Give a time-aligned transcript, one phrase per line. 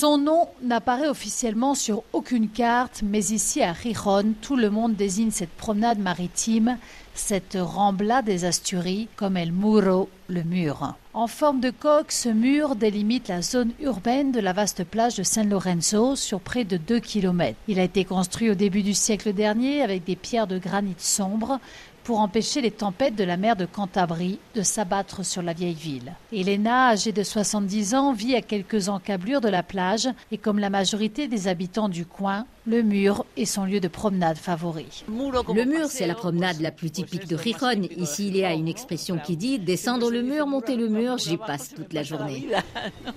[0.00, 5.30] Son nom n'apparaît officiellement sur aucune carte, mais ici à Rijon, tout le monde désigne
[5.30, 6.78] cette promenade maritime,
[7.12, 10.94] cette rambla des Asturies, comme El Muro, le mur.
[11.12, 15.24] En forme de coque, ce mur délimite la zone urbaine de la vaste plage de
[15.24, 17.58] San Lorenzo sur près de 2 km.
[17.66, 21.58] Il a été construit au début du siècle dernier avec des pierres de granit sombre
[22.04, 26.12] pour empêcher les tempêtes de la mer de Cantabrie de s'abattre sur la vieille ville.
[26.32, 30.70] Elena, âgée de 70 ans, vit à quelques encablures de la plage et comme la
[30.70, 35.04] majorité des habitants du coin, le mur est son lieu de promenade favori.
[35.08, 37.82] Le mur, c'est la promenade la plus typique de Rijon.
[37.96, 41.36] Ici, il y a une expression qui dit descendre le mur, monter le mur, j'y
[41.36, 42.48] passe toute la journée.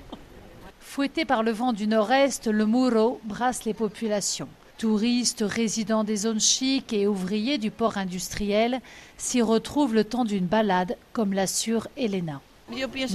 [0.79, 4.48] Fouetté par le vent du nord-est, le Muro brasse les populations.
[4.77, 8.79] Touristes, résidents des zones chics et ouvriers du port industriel
[9.17, 12.41] s'y retrouvent le temps d'une balade, comme l'assure Elena.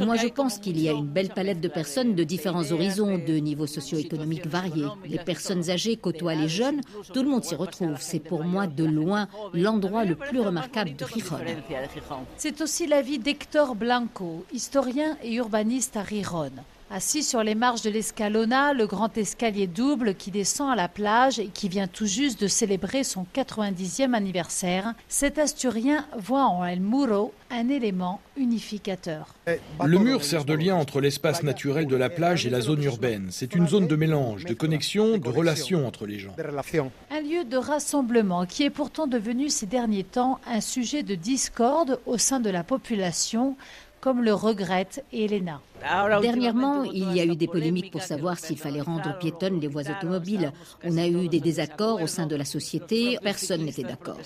[0.04, 3.34] Moi, je pense qu'il y a une belle palette de personnes de différents horizons, de
[3.34, 4.86] niveaux socio-économiques variés.
[5.06, 6.80] Les personnes âgées côtoient les jeunes,
[7.12, 7.96] tout le monde s'y retrouve.
[8.00, 11.38] C'est pour moi de loin l'endroit le plus remarquable de Rijon.
[12.36, 16.50] C'est aussi l'avis d'Hector Blanco, historien et urbaniste à Rijon.
[16.90, 21.38] Assis sur les marches de l'Escalona, le grand escalier double qui descend à la plage
[21.38, 26.80] et qui vient tout juste de célébrer son 90e anniversaire, cet Asturien voit en El
[26.80, 29.34] Muro un élément unificateur.
[29.84, 33.28] Le mur sert de lien entre l'espace naturel de la plage et la zone urbaine.
[33.32, 36.34] C'est une zone de mélange, de connexion, de relation entre les gens.
[37.10, 42.00] Un lieu de rassemblement qui est pourtant devenu ces derniers temps un sujet de discorde
[42.06, 43.56] au sein de la population
[44.00, 45.60] comme le regrette Elena.
[45.80, 49.88] Dernièrement, il y a eu des polémiques pour savoir s'il fallait rendre piétonnes les voies
[49.90, 50.52] automobiles.
[50.84, 54.18] On a eu des désaccords au sein de la société, personne n'était d'accord.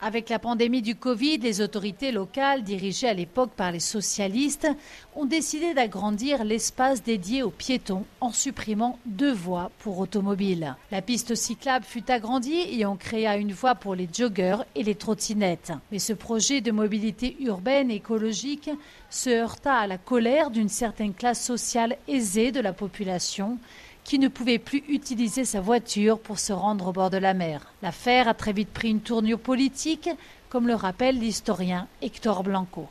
[0.00, 4.68] Avec la pandémie du Covid, les autorités locales, dirigées à l'époque par les socialistes,
[5.14, 10.76] ont décidé d'agrandir l'espace dédié aux piétons en supprimant deux voies pour automobiles.
[10.90, 14.94] La piste cyclable fut agrandie et on créa une voie pour les joggeurs et les
[14.94, 15.72] trottinettes.
[15.92, 18.70] Mais ce projet de mobilité urbaine écologique
[19.10, 23.58] se heurta à la colère d'une certaine classe sociale aisée de la population
[24.02, 27.70] qui ne pouvait plus utiliser sa voiture pour se rendre au bord de la mer.
[27.82, 30.08] L'affaire a très vite pris une tournure politique,
[30.48, 32.88] comme le rappelle l'historien Hector Blanco.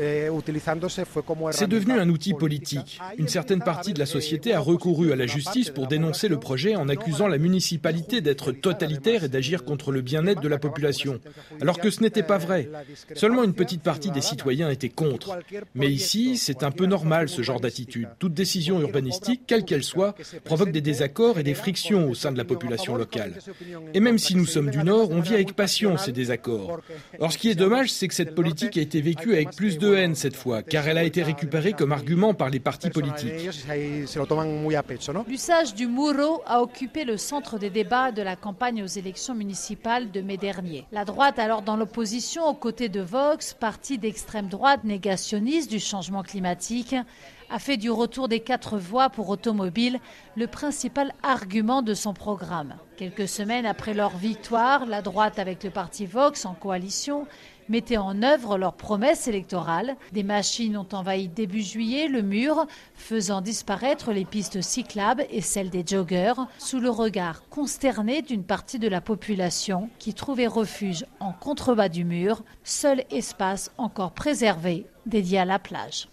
[0.00, 0.28] Eh,
[1.50, 3.00] C'est devenu un outil politique.
[3.18, 6.76] Une certaine partie de la société a recouru à la justice pour dénoncer le projet
[6.76, 11.20] en accusant la municipalité d'être totalitaire et d'agir contre le bien-être de la population,
[11.60, 12.70] alors que ce n'était pas vrai.
[13.14, 15.38] Seulement une petite partie des citoyens était contre.
[15.74, 18.08] Mais ici, c'est un peu normal ce genre d'attitude.
[18.18, 20.14] Toute décision urbanistique, quelle qu'elle soit,
[20.44, 23.34] provoque des désaccords et des frictions au sein de la population locale.
[23.92, 26.80] Et même si nous sommes du Nord, on vit avec passion ces désaccords.
[27.20, 29.00] Or, ce qui est dommage, c'est que cette politique a été
[29.32, 32.60] avec plus de haine cette fois, car elle a été récupérée comme argument par les
[32.60, 33.50] partis politiques.
[35.28, 40.10] L'usage du muro a occupé le centre des débats de la campagne aux élections municipales
[40.10, 40.86] de mai dernier.
[40.92, 46.22] La droite, alors dans l'opposition, aux côtés de Vox, parti d'extrême droite négationniste du changement
[46.22, 46.94] climatique,
[47.48, 50.00] a fait du retour des quatre voies pour automobiles
[50.36, 52.74] le principal argument de son programme.
[52.96, 57.26] Quelques semaines après leur victoire, la droite avec le parti Vox en coalition
[57.68, 59.96] mettaient en œuvre leurs promesses électorales.
[60.12, 65.70] Des machines ont envahi début juillet le mur, faisant disparaître les pistes cyclables et celles
[65.70, 71.32] des joggeurs, sous le regard consterné d'une partie de la population qui trouvait refuge en
[71.32, 76.08] contrebas du mur, seul espace encore préservé dédié à la plage.